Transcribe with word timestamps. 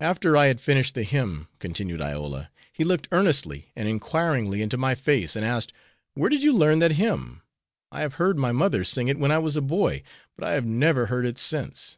"After 0.00 0.36
I 0.36 0.48
had 0.48 0.60
finished 0.60 0.94
the 0.94 1.02
hymn," 1.02 1.48
continued 1.60 2.02
Iola, 2.02 2.50
"he 2.74 2.84
looked 2.84 3.08
earnestly 3.10 3.72
and 3.74 3.88
inquiringly 3.88 4.60
into 4.60 4.76
my 4.76 4.94
face, 4.94 5.34
and 5.34 5.46
asked, 5.46 5.72
'Where 6.12 6.28
did 6.28 6.42
you 6.42 6.52
learn 6.52 6.78
that 6.80 6.92
hymn? 7.00 7.40
I 7.90 8.02
have 8.02 8.16
heard 8.16 8.36
my 8.36 8.52
mother 8.52 8.84
sing 8.84 9.08
it 9.08 9.18
when 9.18 9.32
I 9.32 9.38
was 9.38 9.56
a 9.56 9.62
boy, 9.62 10.02
but 10.36 10.46
I 10.46 10.52
have 10.52 10.66
never 10.66 11.06
heard 11.06 11.24
it 11.24 11.38
since.' 11.38 11.96